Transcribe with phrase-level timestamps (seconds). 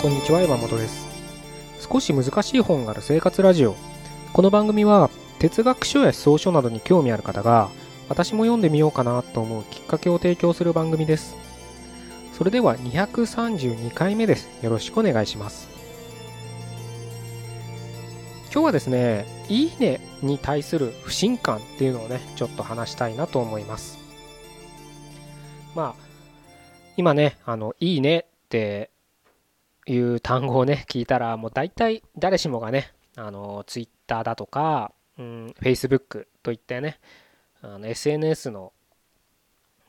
[0.00, 1.06] こんにちは山本です。
[1.78, 3.76] 少し難しい本がある生活ラジオ。
[4.32, 7.68] この番組は哲学書や思想書などに興味ある方が
[8.08, 11.36] 私も読んでみようかなと思うきっかけを提供する番組です。
[12.32, 14.48] それでは232回目です。
[14.62, 15.68] よろしくお願いします。
[18.50, 23.98] 今日はですねいいねに対する不信感っていうのをねちょっと話したいなと思います。
[25.74, 26.02] まあ
[26.96, 28.88] 今ねあのいいねって
[29.90, 37.00] いう単語をね聞いたらもう大体誰しもがねあのツイッターだとか、うん、Facebook といったね
[37.62, 38.72] あの SNS の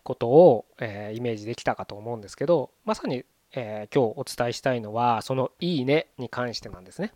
[0.03, 7.13] ことを、えー、イメージできたかと思うんですけどまさに、えー、今日お伝えしたいのはその「いいね」に関してなんですね。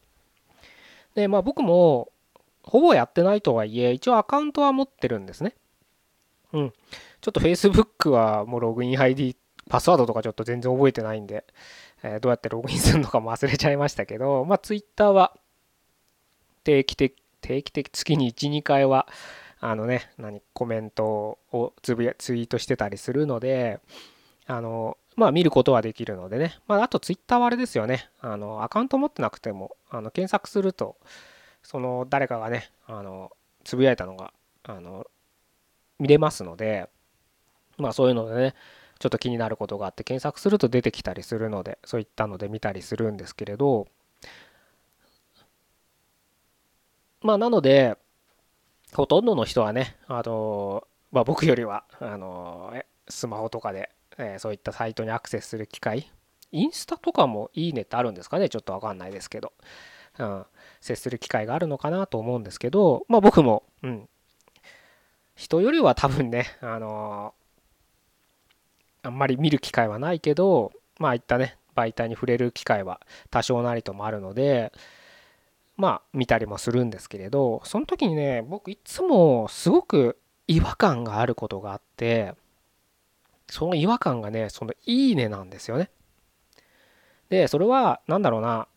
[1.16, 2.12] でまあ僕も
[2.62, 5.56] ほぼやってないとはいえ一応アカウントは持ってるんですね。
[6.54, 6.74] うん。
[7.22, 9.36] ちょっと Facebook はもうログイン ID
[9.70, 11.46] パスワードとかちょっと全然覚えてないんで、
[12.04, 15.36] え、どうやってログインするのかも忘れちゃいましたけど、 まあ Twitter は
[16.64, 19.08] 定期的、定期的、月に1、2回は、
[19.60, 23.80] あのね、何、コメントをつぶや、ツイートしてたりするので、
[24.46, 26.60] あの、まあ見ることはできるのでね。
[26.68, 28.10] まああと Twitter はあれですよね。
[28.20, 30.98] あの、アカウント持ってなくても、あの、検索すると、
[31.64, 33.32] その誰かがね、あの、
[33.64, 35.08] つぶやいたのが、あの、
[36.00, 36.90] 見れますので、
[37.78, 38.56] まあそういうのでね、
[39.06, 43.86] ちょっと気になることがあって検索すると出てきたりするのでそういったので見たりするんですけれど
[47.22, 48.00] まあなので
[48.96, 52.74] ほとんどの人はねあの、まあ、僕よりはあの
[53.08, 56.12] スマホとかで、え、そういったサイトにアクセスする機会
[56.52, 59.54] インスタとかもいいねってあるんですかねちょっとわかんないですけど、
[60.18, 60.46] うん、
[60.82, 64.10] 接する機会があるのかなと思うんですけどまあ僕も、うん、
[65.36, 67.36] 人よりは多分ねあの
[69.06, 73.00] あんまり見る機会はないけど、まあ、いったね、媒体に触れる機会は
[73.30, 74.74] 多少なりともあるので、
[75.78, 80.18] まあ、見たりもするんですけれど、その時にね、僕いつもすごく
[80.48, 82.34] 違和感があることがあって、
[83.48, 85.92] その違和感がね、そのいいねなんですよね。
[87.30, 88.68] で、それは、何だろうな、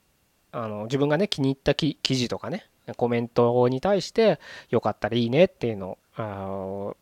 [0.53, 2.67] あの自分がね、気に入った記事とかね、
[2.97, 4.41] コメントに対して、
[4.71, 6.97] よかったらいいねっていうのを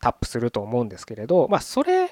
[0.00, 2.10] タップすると思うんですけれど、まあ、それ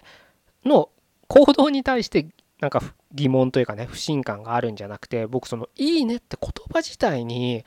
[0.69, 0.91] の
[1.29, 2.29] 行動に対して
[2.61, 7.65] なんか疑問というかね不信感があるんじゃなくて僕その「いいね」って言葉自体に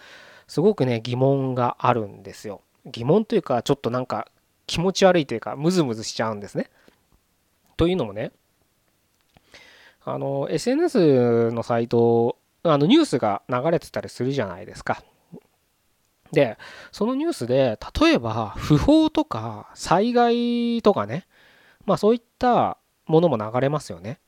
[0.47, 2.61] すごくね疑問があるんですよ。
[2.85, 4.27] 疑問というかちょっとなんか
[4.67, 6.69] 気持ち悪いというかムズムズしちゃうんですね。
[7.77, 8.31] というのもね
[10.03, 15.03] あの SNS のサイトあのニュースが流れてたりするじゃないですか。
[16.31, 16.57] で
[16.91, 21.27] そのニュースで例えば不法とか災害とかね
[21.85, 22.77] まあそういった
[23.11, 24.19] ものも流れますよね。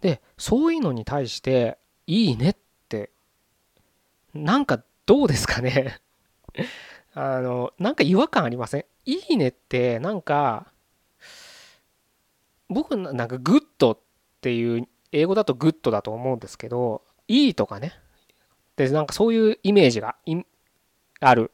[0.00, 2.56] でそういうのに対して「いいね」っ
[2.88, 3.10] て
[4.34, 6.00] なんかどうですかね
[7.14, 8.84] あのなんか違和感ありません？
[9.04, 10.72] いいねってなんか
[12.68, 13.98] 僕なんか good っ
[14.40, 17.92] ていう英語だと good だと思うんですけどいいとかね
[18.76, 20.16] でなんかそういうイメージが
[21.20, 21.52] ある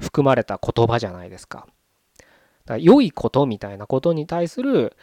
[0.00, 1.66] 含まれた言葉じゃないですか。
[2.64, 4.96] だ良いことみたいなことに対する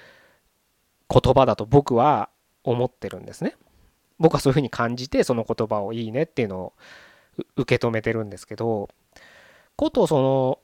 [1.22, 2.29] 言葉だと僕は
[2.63, 3.56] 思ってるんですね。
[4.19, 6.74] 僕はそういうふうに感じてその言葉をいいねっていうのを
[7.56, 8.90] 受け止めてるんですけど
[9.75, 10.59] ことその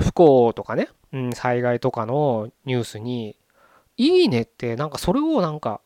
[0.00, 3.36] 不幸とかね、うん、災害とかのニュースに
[3.96, 5.80] 「いいね」ってなんかそれをなんか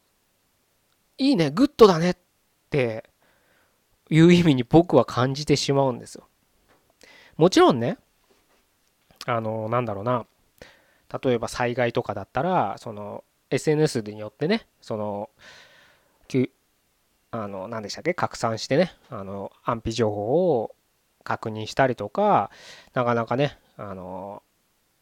[1.18, 2.16] 「いいね good だね」っ
[2.70, 3.04] て
[4.10, 6.28] いう意味に僕は感じてしまうんですよ。
[7.36, 7.96] もちろんね
[9.26, 10.26] あのなんだろうな
[11.22, 15.30] 例えば災害とかだったらその SNS によってねその
[17.34, 18.12] あの何でしたっけ？
[18.14, 20.74] 拡散してねあの安否情報を
[21.24, 22.50] 確認したりとか
[22.94, 24.42] なかなかねあの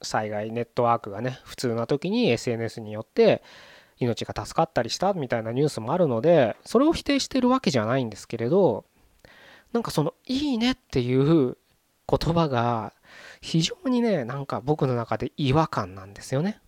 [0.02, 3.42] 災害ネットワークがね普通な時に SNS によって
[3.98, 8.84] 命が助かったりしたみたいなニュースもあるのでそれを否定してるわけじゃないんですけれど
[9.72, 11.56] なんかその「いいね」っていう
[12.08, 12.92] 言葉が
[13.40, 16.60] 非常にねなんか僕の中で違和感なんですよね。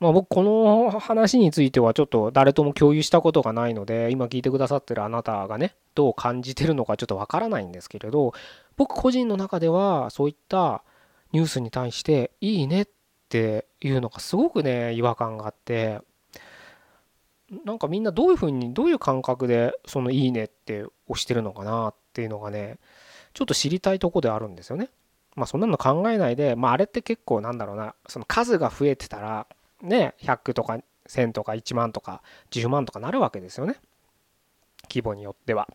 [0.00, 8.32] まあ僕この話についてはちょっと誰とも共有したことがないので今聞いてくださってるあなたがねどう感じてるのかちょっとわからないんですけれど
[8.76, 10.82] 僕個人の中ではそういった
[11.32, 12.88] ニュースに対していいねっ
[13.28, 16.00] ていうのがすごくね違和感があって
[17.64, 22.78] なんかみんなどういうふうにどういう感覚でそのいいねって押してるのかなっていうのがね
[23.34, 24.88] ちょっと知りたいとこであるんですよね。
[25.36, 29.46] まあそんなの考えないで、まああれって結構なんだろうな、その数が増えてたら、
[29.82, 30.78] ね、100とか
[31.08, 33.76] 1000とか1万とか10万とかなるわけですよね。
[34.88, 35.68] 規模によっては。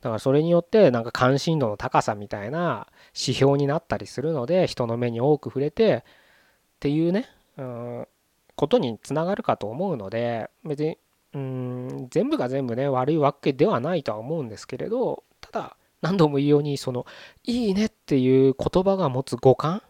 [0.00, 7.26] だからそれによってなんか関心度の高さみたいな指標になったりするので人の目に多く触れてっていうね
[7.56, 8.08] うん
[8.54, 10.98] ことにつながるかと思うので別に
[11.32, 17.06] うん全部が全部ね悪いわけではないとは思うんですけれどただ何度も言うようにその
[17.44, 19.82] 「いいね」っていう言葉が持つ五感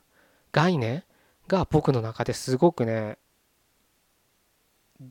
[0.53, 1.03] 概念
[1.49, 3.19] が僕の中ですごくね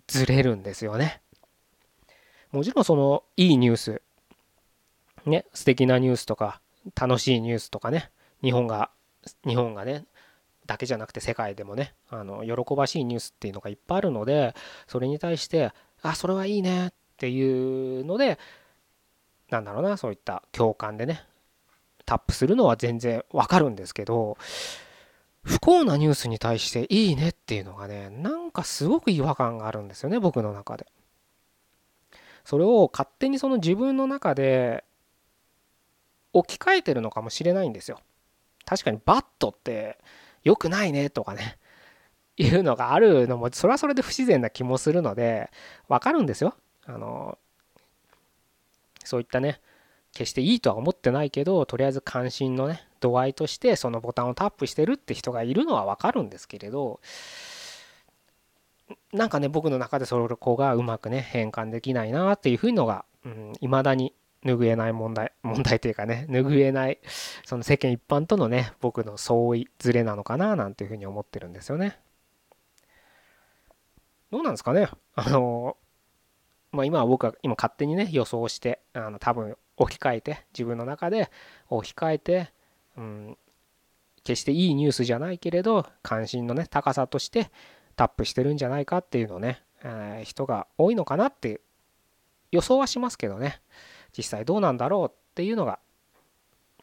[0.08, 1.22] ずれるんですよね。
[2.52, 4.02] もちろんそのいいニュース
[5.26, 6.62] ね素敵なニュースとか
[7.00, 8.12] 楽しいニュースとかね
[8.42, 8.92] 日本が
[9.46, 10.06] 日本がね
[10.66, 14.56] だけじゃなくて世界でもねあの喜ばしいニュースっていうのがいっぱいあるので
[14.88, 18.38] それに対してあそれはいいねっていうので
[19.50, 21.24] なんだろうなそういった共感でね
[22.06, 24.38] タップするのは全然わかるんですけど
[25.44, 30.88] 不幸なニュースに対していいねっていうのがねなんかすごく違和感があるんですよね僕の中で。
[32.46, 34.84] それを勝手にその自分の中で
[36.34, 38.00] 置き換えてるのかもしれないんですよ。
[38.66, 39.98] 確かにバットって
[40.44, 41.58] 良くないねとかね
[42.38, 45.52] いうのがあるのもそれはそれで不自然な気もするので
[45.88, 46.56] わかるんですよ。
[46.86, 47.38] あの
[49.04, 49.62] そういったね
[50.14, 57.00] 決していいとは思ってないけどとりあえず関心のね度合いとしてそのボタンをタップしてるって人がいるのはわかるんですけれど
[59.12, 63.06] なんかね僕の中でそこがうまくね変換できないなっていうふうのが
[63.62, 64.14] いま、うん、だに
[64.44, 67.00] 拭えない問題 問題というかね拭えない
[67.46, 72.00] その世間一般とのね僕の相違ずれなのかななんていうふうに思ってるんですよね。
[74.32, 74.90] どうなんですかね？
[75.16, 75.78] あの
[76.72, 81.30] まあ今は僕は今勝手にね予想してあの多分置き換えて自分の中で
[81.70, 82.54] 置き換えて、
[82.98, 83.38] うん、
[84.24, 87.52] 決していいニュースじゃないけれど関心のね高さとして
[87.96, 91.62] タップしてるんじゃないかっていうのをね、えー、人が多いのかなって
[92.52, 93.62] 予想はしますけどね。
[94.16, 95.80] 実際どうなんだろうっていうのが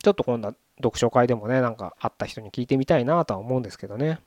[0.02, 4.18] ちょっと今度は読書会でもねなんか会った人に聞いてみたいなとは思うんですけどね。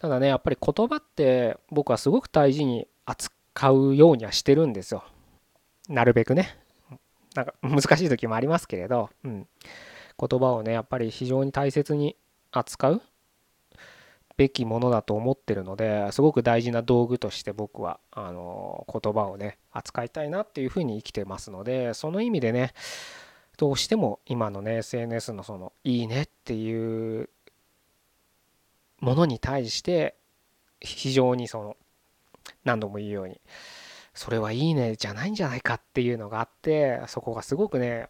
[0.00, 5.04] ただねやっぱり言葉って僕はすごく大事に扱うようにはしてるんですよ。
[5.88, 6.59] なるべくね。
[7.34, 9.46] なんか難しい時もありますけれど、うん、
[10.18, 12.16] 言葉をねやっぱり非常に大切に
[12.52, 13.02] 扱う
[14.36, 22.72] べきものだと思ってるのですごく大事な道具として僕はあの言葉をね扱いたいなっていうふうに生きてますのでその意味でね
[23.58, 27.28] どうしても今のね SNS のその「いいね」っていう
[29.00, 30.14] ものに対して
[30.80, 31.76] 非常にその
[32.64, 33.40] 何度も言うように
[34.14, 38.08] それはいいねじゃないんじゃないかっていうのがあってそこがすごくね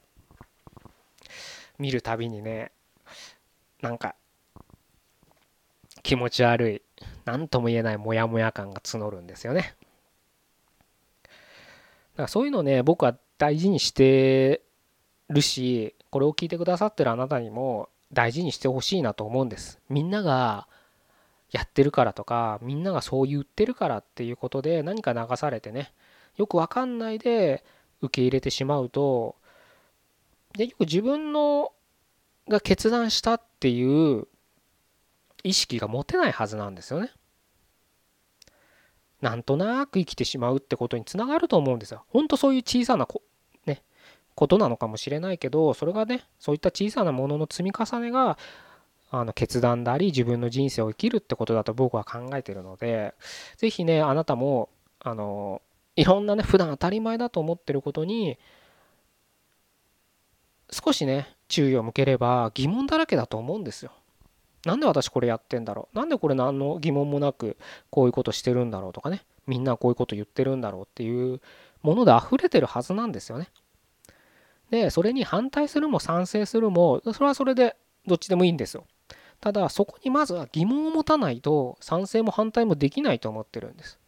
[1.79, 2.73] 見るたびにね
[3.81, 4.15] なんか
[6.03, 6.83] 気持ち悪い
[7.25, 9.75] 何とも言えないモヤモヤ感が募るんですよね。
[11.23, 14.63] だからそういうのね僕は大事にして
[15.29, 19.79] るしこれを聞いてくださってるあなたにも大事にしてほしいなと思うんです。
[19.89, 20.67] みんなが
[21.51, 25.93] やってるからとかみんながそう言ってるからっていうことで何か流されてね
[26.37, 27.65] よくわかんないで
[28.01, 29.37] 受け入れてしまうと
[30.55, 31.73] 結局自分の
[32.49, 34.27] が決断したっていう
[35.43, 37.11] 意識が持てないはずなんですよね。
[39.21, 42.05] なんとなく生きてしまうってことにつながると思うんですよ。
[42.09, 43.23] ほんとそういう小さなこ,、
[43.67, 43.83] ね、
[44.35, 48.39] ことなのかもしれないけどそれがねそういった小さなものの積み重ねが
[49.11, 53.15] あの決断であり自分の人生を生きるってことだと僕は考えてるので
[53.57, 54.69] 是非ねあなたも
[55.01, 55.63] あの
[55.97, 58.39] いろんなね普段当たり前だと思ってることに
[60.71, 63.91] 少しね注意を向ければ疑問だらけだと思うんですよ。
[64.65, 65.97] なんで私これやってんだろう？
[65.97, 67.57] なんでこれ何の疑問もなく
[67.91, 71.41] こういうことしてるんだろうとかねみんなこういうこと言ってるんだろうっていう
[71.83, 73.49] もので溢れてるはずなんですよね。
[74.71, 77.75] でそれに反対するも賛成するもそれはそれで
[78.07, 78.85] どっちでもいいんですよ。
[79.41, 83.99] ただそこにまずは疑問を持たないと賛成も反対もできないと思ってるんです。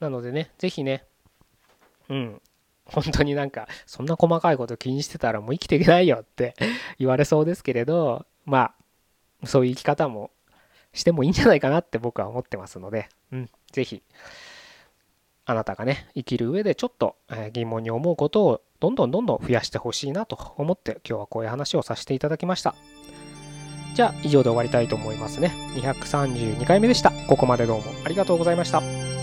[0.00, 1.04] なのでね、是非ね、
[2.08, 2.42] うん、
[2.86, 6.54] 本当になんかそんな細かいこと気にしてたらもう生きていけないよって
[6.98, 8.74] 言われそうですけれどま
[9.42, 10.30] あそういう生き方も
[10.92, 14.02] してもいいんじゃないかなって僕は思ってますので、うん、是非
[15.44, 17.16] あなたがね生きる上でちょっと
[17.52, 22.74] 疑問に思うことをどんどんどんどん増やしてほしいなと思って今日はこういう話をさせていただきました。
[23.94, 25.52] じゃあ以上で終わりたいと思いますね。
[25.74, 27.10] 232回目でした。
[27.28, 29.17] ここまでどうもありがとうございました。